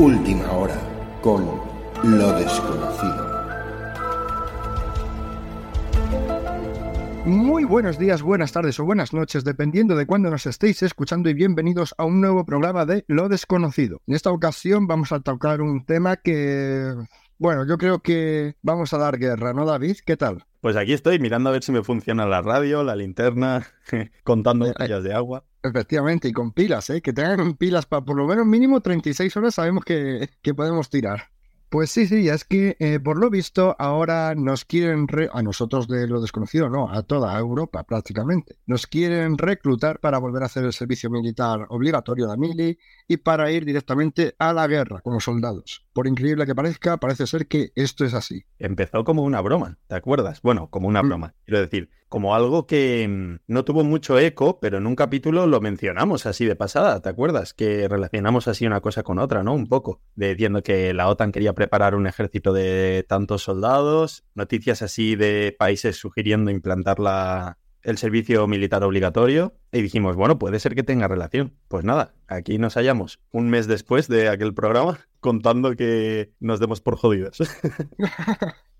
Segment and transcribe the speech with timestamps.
[0.00, 0.80] Última hora
[1.20, 1.44] con
[2.04, 3.30] lo desconocido.
[7.26, 11.34] Muy buenos días, buenas tardes o buenas noches, dependiendo de cuándo nos estéis escuchando y
[11.34, 14.00] bienvenidos a un nuevo programa de Lo desconocido.
[14.06, 16.94] En esta ocasión vamos a tocar un tema que,
[17.36, 19.98] bueno, yo creo que vamos a dar guerra, ¿no, David?
[20.06, 20.46] ¿Qué tal?
[20.62, 23.66] Pues aquí estoy mirando a ver si me funciona la radio, la linterna,
[24.24, 25.44] contando botellas de agua.
[25.62, 27.02] Efectivamente, y con pilas, ¿eh?
[27.02, 31.30] Que tengan pilas para por lo menos mínimo 36 horas sabemos que, que podemos tirar.
[31.70, 36.08] Pues sí, sí, es que eh, por lo visto ahora nos quieren, a nosotros de
[36.08, 40.72] lo desconocido, no, a toda Europa prácticamente, nos quieren reclutar para volver a hacer el
[40.72, 45.86] servicio militar obligatorio de mili y para ir directamente a la guerra con los soldados.
[45.92, 48.44] Por increíble que parezca, parece ser que esto es así.
[48.58, 50.40] Empezó como una broma, ¿te acuerdas?
[50.42, 51.08] Bueno, como una mm.
[51.08, 55.46] broma, quiero decir, como algo que mm, no tuvo mucho eco, pero en un capítulo
[55.46, 57.54] lo mencionamos así de pasada, ¿te acuerdas?
[57.54, 59.52] Que relacionamos así una cosa con otra, ¿no?
[59.52, 65.16] Un poco, diciendo que la OTAN quería preparar un ejército de tantos soldados, noticias así
[65.16, 70.82] de países sugiriendo implantar la, el servicio militar obligatorio y dijimos, bueno, puede ser que
[70.82, 71.54] tenga relación.
[71.68, 76.80] Pues nada, aquí nos hallamos un mes después de aquel programa contando que nos demos
[76.80, 77.38] por jodidos.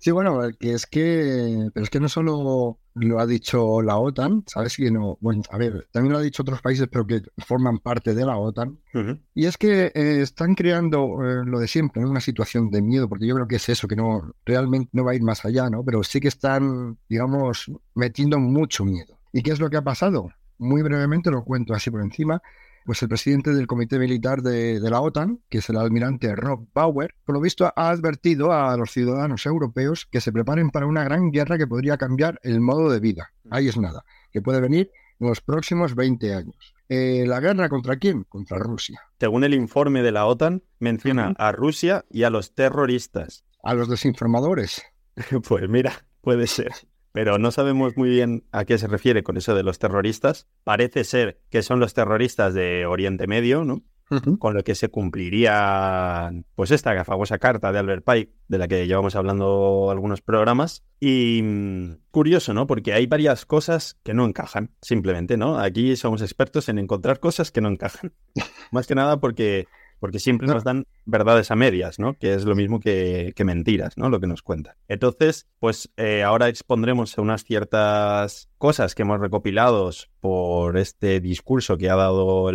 [0.00, 4.44] Sí, bueno, que es que, pero es que no solo lo ha dicho la OTAN,
[4.46, 4.76] ¿sabes?
[4.76, 8.14] Que no, bueno, a ver, también lo ha dicho otros países, pero que forman parte
[8.14, 8.78] de la OTAN.
[9.34, 13.26] Y es que eh, están creando eh, lo de siempre, una situación de miedo, porque
[13.26, 15.84] yo creo que es eso, que no realmente no va a ir más allá, ¿no?
[15.84, 19.18] Pero sí que están, digamos, metiendo mucho miedo.
[19.32, 20.30] ¿Y qué es lo que ha pasado?
[20.58, 22.40] Muy brevemente lo cuento así por encima
[22.88, 27.14] pues el presidente del Comité Militar de, la OTAN, que es el almirante Rob Bauer,
[27.26, 31.30] por lo visto ha advertido a los ciudadanos europeos que se preparen para una gran
[31.30, 33.34] guerra que podría cambiar el modo de vida.
[33.50, 34.90] Ahí es nada, que puede venir
[35.20, 36.74] en los próximos 20 años.
[36.88, 38.24] Eh, ¿La guerra contra quién?
[38.24, 39.02] Contra Rusia.
[39.20, 43.44] Según el informe de la OTAN, menciona a Rusia y a los terroristas.
[43.62, 44.82] A los desinformadores.
[45.46, 46.72] pues mira, puede ser
[47.18, 50.46] pero no sabemos muy bien a qué se refiere con eso de los terroristas.
[50.62, 53.82] Parece ser que son los terroristas de Oriente Medio, ¿no?
[54.38, 58.86] Con lo que se cumpliría, pues esta famosa carta de Albert Pike, de la que
[58.86, 60.84] llevamos hablando algunos programas.
[61.00, 62.68] Y mm, curioso, ¿no?
[62.68, 65.58] Porque hay varias cosas que no encajan, simplemente, ¿no?
[65.58, 68.12] Aquí somos expertos en encontrar cosas que no encajan.
[68.70, 69.66] Más que nada porque
[69.98, 72.14] porque siempre nos dan verdades a medias, ¿no?
[72.14, 74.10] Que es lo mismo que, mentiras, ¿no?
[74.10, 74.74] Lo que nos cuentan.
[74.88, 81.88] Entonces, pues eh, ahora expondremos unas ciertas cosas que hemos recopilado por este discurso que
[81.88, 82.50] ha dado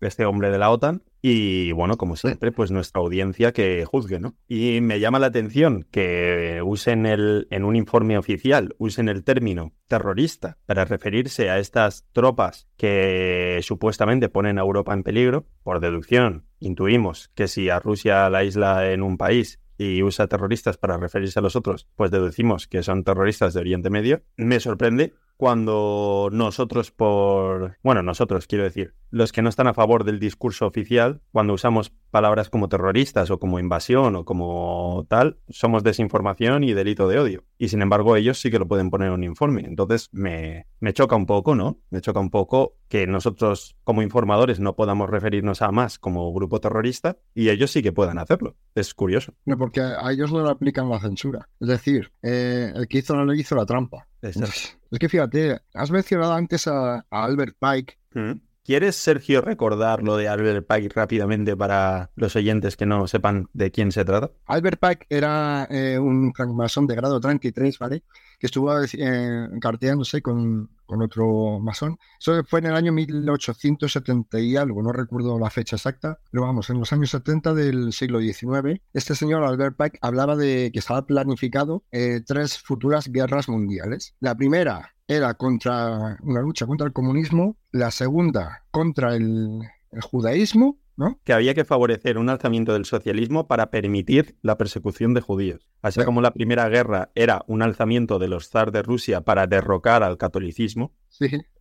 [0.00, 4.34] este hombre de la OTAN y bueno, como siempre, pues nuestra audiencia que juzgue, ¿no?
[4.46, 9.72] Y me llama la atención que usen el, en un informe oficial, usen el término
[9.88, 15.46] terrorista para referirse a estas tropas que supuestamente ponen a Europa en peligro.
[15.62, 20.76] Por deducción, intuimos que si a Rusia la isla en un país y usa terroristas
[20.76, 24.22] para referirse a los otros, pues deducimos que son terroristas de Oriente Medio.
[24.36, 30.04] Me sorprende cuando nosotros por, bueno, nosotros quiero decir, los que no están a favor
[30.04, 35.84] del discurso oficial, cuando usamos palabras como terroristas o como invasión o como tal, somos
[35.84, 37.44] desinformación y delito de odio.
[37.58, 39.62] Y sin embargo ellos sí que lo pueden poner en un informe.
[39.66, 41.78] Entonces me, me choca un poco, ¿no?
[41.90, 46.60] Me choca un poco que nosotros como informadores no podamos referirnos a más como grupo
[46.60, 48.56] terrorista y ellos sí que puedan hacerlo.
[48.74, 49.34] Es curioso.
[49.44, 51.48] No, porque a ellos no le aplican la censura.
[51.60, 54.08] Es decir, eh, el que hizo no le hizo la trampa.
[54.94, 57.98] Es que fíjate, has mencionado antes a, Albert Pike.
[58.14, 58.38] Mm.
[58.64, 63.72] ¿Quieres, Sergio, recordar lo de Albert Pike rápidamente para los oyentes que no sepan de
[63.72, 64.30] quién se trata?
[64.46, 68.04] Albert Pike era eh, un francmasón de grado 33, ¿vale?
[68.38, 71.98] Que estuvo eh, carteándose con, con otro masón.
[72.18, 76.70] Eso fue en el año 1870 y algo, no recuerdo la fecha exacta, pero vamos,
[76.70, 81.06] en los años 70 del siglo XIX, este señor Albert Pike hablaba de que estaba
[81.06, 84.14] planificado eh, tres futuras guerras mundiales.
[84.20, 89.60] La primera era contra una lucha contra el comunismo, la segunda contra el,
[90.02, 91.18] judaísmo ¿No?
[91.24, 95.68] Que había que favorecer un alzamiento del socialismo para permitir la persecución de judíos.
[95.82, 100.04] Así como la primera guerra era un alzamiento de los zar de Rusia para derrocar
[100.04, 100.92] al catolicismo,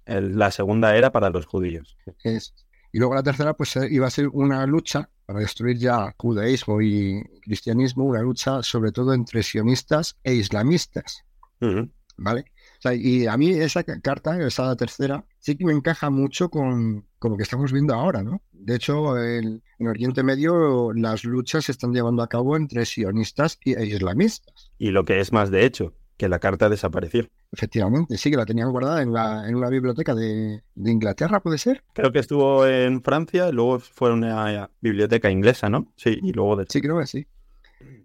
[0.06, 1.98] la segunda era para los judíos.
[2.94, 6.80] Y luego la tercera, pues eh, iba a ser una lucha para destruir ya judaísmo
[6.80, 11.24] y cristianismo, una lucha sobre todo entre sionistas e islamistas.
[12.18, 12.46] ¿Vale?
[12.92, 17.44] Y a mí esa carta, esa tercera, sí que me encaja mucho con, lo que
[17.44, 18.42] estamos viendo ahora, ¿no?
[18.52, 23.86] De hecho, en Oriente Medio las luchas se están llevando a cabo entre sionistas e
[23.86, 24.72] islamistas.
[24.78, 27.28] Y lo que es más de hecho, que la carta desapareció.
[27.52, 31.58] Efectivamente, sí, que la tenían guardada en, la, en una biblioteca de, de, Inglaterra, ¿puede
[31.58, 31.84] ser?
[31.94, 35.94] Creo que estuvo en Francia, luego fue una biblioteca inglesa, ¿no?
[35.96, 36.66] Sí, y luego de...
[36.68, 37.28] Sí, creo que sí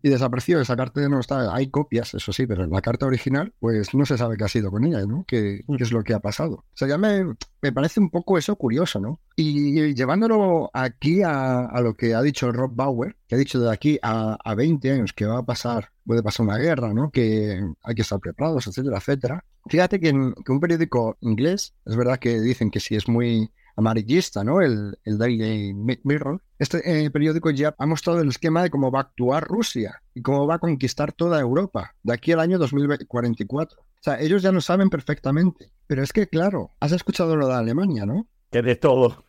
[0.02, 0.60] y desapareció.
[0.60, 1.54] Esa carta no está.
[1.54, 4.48] Hay copias, eso sí, pero en la carta original, pues no se sabe qué ha
[4.48, 5.24] sido con ella, ¿no?
[5.26, 5.82] ¿Qué, mm.
[5.82, 6.54] es lo que ha pasado?
[6.54, 7.24] O sea, ya me,
[7.62, 9.20] me parece un poco eso curioso, ¿no?
[9.36, 13.98] Y, llevándolo aquí a, lo que ha dicho Rob Bauer, que ha dicho de aquí
[14.02, 17.10] a, a 20 años que va a pasar, puede pasar una guerra, ¿no?
[17.10, 19.44] Que hay que estar preparados, etcétera, etcétera.
[19.68, 23.50] Fíjate que, en, que un periódico inglés, es verdad que dicen que sí es muy
[23.78, 24.60] amarillista, ¿no?
[24.60, 26.42] El, el Daily Mirror.
[26.58, 30.22] Este eh, periódico ya ha mostrado el esquema de cómo va a actuar Rusia y
[30.22, 33.80] cómo va a conquistar toda Europa de aquí al año 2044.
[33.80, 35.70] O sea, ellos ya lo saben perfectamente.
[35.86, 38.26] Pero es que, claro, has escuchado lo de Alemania, ¿no?
[38.50, 39.24] Que de todo.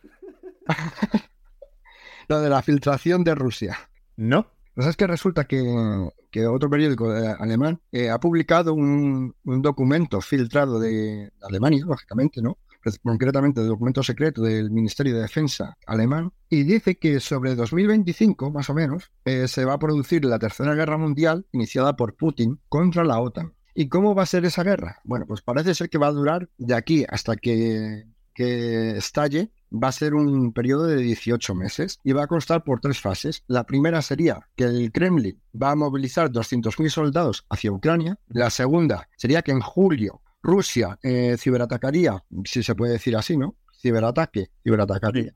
[2.28, 3.78] lo de la filtración de Rusia.
[4.16, 4.50] ¿No?
[4.74, 5.62] Pues es que resulta que,
[6.48, 12.58] otro periódico eh, alemán eh, ha publicado un, un, documento filtrado de Alemania, lógicamente, ¿no?
[13.02, 18.70] Concretamente de documento secreto del Ministerio de Defensa alemán, y dice que sobre 2025, más
[18.70, 23.04] o menos, eh, se va a producir la Tercera Guerra Mundial iniciada por Putin contra
[23.04, 23.54] la OTAN.
[23.74, 24.98] ¿Y cómo va a ser esa guerra?
[25.04, 29.88] Bueno, pues parece ser que va a durar de aquí hasta que, que estalle va
[29.88, 33.44] a ser un periodo de 18 meses y va a constar por tres fases.
[33.46, 38.18] La primera sería que el Kremlin va a movilizar 200.000 soldados hacia Ucrania.
[38.28, 43.56] La segunda sería que en julio Rusia eh, ciberatacaría, si se puede decir así, ¿no?
[43.80, 45.34] Ciberataque, ciberatacaría.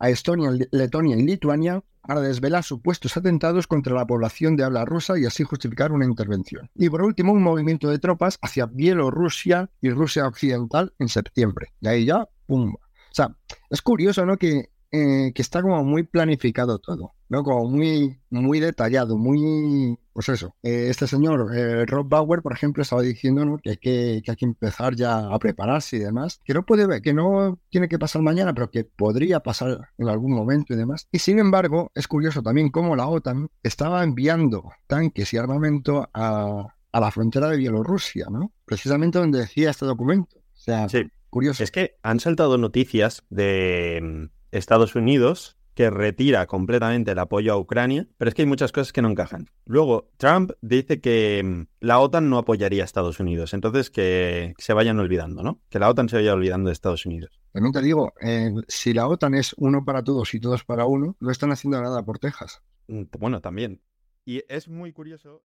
[0.00, 5.18] A Estonia, Letonia y Lituania para desvelar supuestos atentados contra la población de habla rusa
[5.18, 6.70] y así justificar una intervención.
[6.74, 11.74] Y por último, un movimiento de tropas hacia Bielorrusia y Rusia Occidental en septiembre.
[11.80, 12.74] Y ahí ya, ¡pum!
[12.74, 13.36] O sea,
[13.68, 14.36] es curioso, ¿no?
[14.36, 17.42] Que eh, que está como muy planificado todo, ¿no?
[17.42, 19.98] Como muy, muy detallado, muy...
[20.12, 24.22] Pues eso, eh, este señor eh, Rob Bauer, por ejemplo, estaba diciendo que, hay que,
[24.26, 27.98] hay que empezar ya a prepararse y demás, que no puede que no tiene que
[27.98, 31.06] pasar mañana, pero que podría pasar en algún momento y demás.
[31.12, 36.74] Y sin embargo, es curioso también cómo la OTAN estaba enviando tanques y armamento a,
[36.92, 38.52] a la frontera de Bielorrusia, ¿no?
[38.64, 40.38] Precisamente donde decía este documento.
[40.38, 41.10] O sea, sí.
[41.30, 41.62] curioso.
[41.62, 48.08] Es que han saltado noticias de Estados Unidos que retira completamente el apoyo a Ucrania,
[48.16, 49.46] pero es que hay muchas cosas que no encajan.
[49.64, 54.72] Luego, Trump dice que mm, la OTAN no apoyaría a Estados Unidos, entonces que se
[54.72, 55.60] vayan olvidando, ¿no?
[55.68, 57.38] Que la OTAN se vaya olvidando de Estados Unidos.
[57.52, 61.16] También te digo, eh, si la OTAN es uno para todos y todos para uno,
[61.20, 62.60] no están haciendo nada por Texas.
[62.88, 63.80] Mm, bueno, también.
[64.24, 65.44] Y es muy curioso.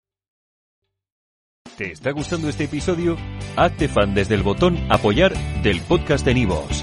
[1.76, 3.18] ¿Te está gustando este episodio?
[3.56, 6.82] Hazte fan desde el botón apoyar del podcast de Nivos.